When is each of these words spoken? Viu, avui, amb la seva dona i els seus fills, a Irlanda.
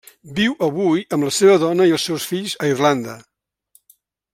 Viu, 0.37 0.53
avui, 0.67 1.03
amb 1.17 1.27
la 1.27 1.33
seva 1.41 1.59
dona 1.65 1.87
i 1.91 1.95
els 1.99 2.09
seus 2.11 2.27
fills, 2.33 2.59
a 2.67 2.75
Irlanda. 2.75 3.19